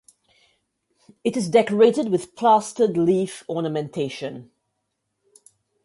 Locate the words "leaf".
2.97-3.43